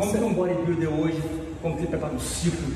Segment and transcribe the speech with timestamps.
[0.00, 1.22] Como que um bodybuilder hoje,
[1.60, 2.74] como que ele prepara um ciclo?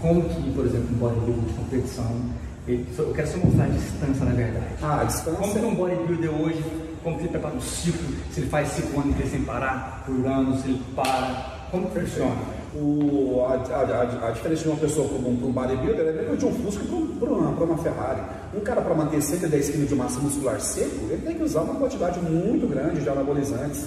[0.00, 2.30] Como que, por exemplo, um bodybuilder de competição,
[2.68, 4.66] ele, eu quero só mostrar a distância na verdade.
[4.80, 5.32] Ah, a distância.
[5.32, 6.64] Como que um bodybuilder hoje,
[7.02, 10.56] como que ele prepara um ciclo, se ele faz cinco anos sem parar, por ano,
[10.62, 12.58] se ele para, como que funciona?
[12.74, 16.46] O, a, a, a, diferença de uma pessoa para um, um bodybuilder é mesmo de
[16.46, 16.84] um Fusca
[17.18, 18.20] para uma, uma, Ferrari.
[18.54, 21.74] Um cara para manter 110 kg de massa muscular seco, ele tem que usar uma
[21.74, 23.86] quantidade muito grande de anabolizantes.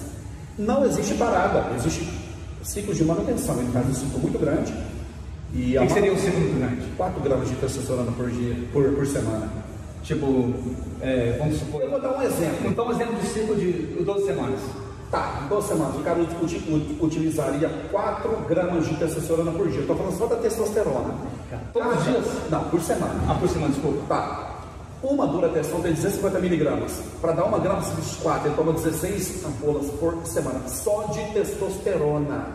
[0.58, 2.06] Não existe parada, existe
[2.62, 3.58] ciclo de manutenção.
[3.58, 4.74] Ele faz um ciclo muito grande.
[5.54, 6.86] E o que seria um ciclo muito grande?
[6.96, 9.48] 4 gramas de testosterona por dia, por, por semana.
[10.02, 10.52] Tipo,
[11.00, 11.82] é, vamos supor.
[11.82, 12.68] Eu vou dar um exemplo.
[12.68, 14.60] Então, um exemplo de ciclo de 12 semanas.
[15.12, 16.18] Tá, em duas semanas, o cara
[17.00, 19.80] utilizaria 4 gramas de testosterona por dia.
[19.82, 21.14] Estou falando só da testosterona.
[21.70, 22.24] Todos os dias?
[22.50, 23.20] Não, por semana.
[23.28, 23.98] Ah, por semana, desculpa.
[24.08, 24.48] Tá.
[25.02, 27.02] Uma dura testosterona tem 250 miligramas.
[27.20, 30.66] Para dar uma grama de 4, ele toma 16 ampolas por semana.
[30.66, 32.46] Só de testosterona.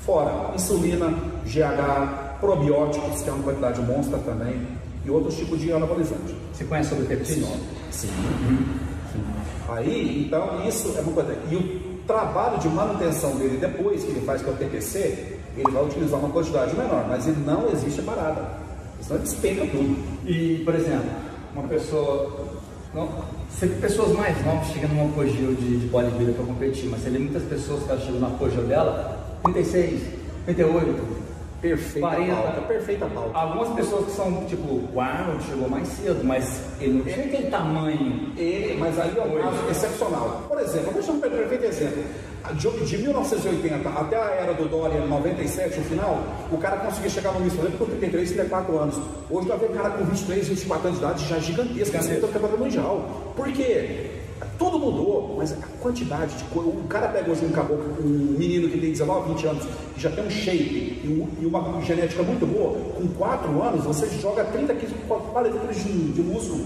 [0.00, 1.14] Fora insulina,
[1.46, 4.66] GH, probióticos, que é uma quantidade monstra também,
[5.04, 6.34] e outros tipos de anabolizante.
[6.52, 7.46] Você conhece sobre peptídeo?
[7.92, 8.08] Sim.
[8.08, 8.91] Sim.
[9.68, 11.36] Aí, então, isso é uma coisa.
[11.50, 15.84] E o trabalho de manutenção dele, depois que ele faz com o TPC, ele vai
[15.84, 18.62] utilizar uma quantidade menor, mas ele não existe parada.
[19.00, 19.96] Senão ele despenca tudo.
[20.26, 21.10] E, por exemplo,
[21.54, 22.50] uma pessoa.
[22.94, 23.08] Não,
[23.50, 27.18] sempre pessoas mais novas chegam num apogeu de, de bodybuilder para competir, mas você vê
[27.18, 30.02] muitas pessoas que chegam no apogeu dela, 36,
[30.44, 31.02] 38,
[31.62, 32.34] Perfeita 40.
[32.34, 33.38] pauta, perfeita pauta.
[33.38, 37.48] Algumas pessoas que são tipo, o Arnold chegou mais cedo, mas ele não tinha aquele
[37.48, 38.32] tamanho.
[38.36, 40.42] Ele, mas aí é um caso excepcional.
[40.48, 42.02] Por exemplo, vou deixar um perfeito exemplo.
[42.54, 47.30] De, de 1980 até a era do Dória, 97, o final, o cara conseguia chegar
[47.30, 49.00] no Miss Olímpico com 33, 34 anos.
[49.30, 52.58] Hoje vai ver cara com 23, 24 anos de idade já gigantesco, assim, do campeonato
[52.58, 53.32] mundial.
[53.36, 54.21] Por quê?
[54.58, 56.70] Tudo mudou, mas a quantidade de coisa.
[56.70, 60.10] O cara pega hoje um caboclo, um menino que tem 19, 20 anos, que já
[60.10, 64.94] tem um shape e uma genética muito boa, com 4 anos você joga 30 quilos,
[65.08, 66.64] 40 quilos de, de músculo.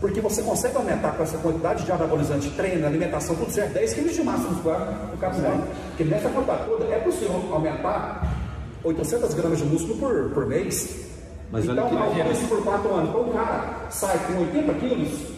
[0.00, 4.14] Porque você consegue aumentar com essa quantidade de anabolizante, treino, alimentação, tudo certo, 10 quilos
[4.14, 5.64] de massa muscular no cara não.
[5.88, 8.36] Porque nessa quantidade toda é possível aumentar
[8.84, 11.06] 800 gramas de músculo por, por mês.
[11.50, 13.08] Mas então, olha isso por 4 anos.
[13.08, 15.35] Então o cara sai com 80 quilos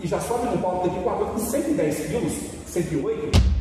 [0.00, 2.32] e já sobe no palco daqui com a com 110 quilos,
[2.66, 3.57] 108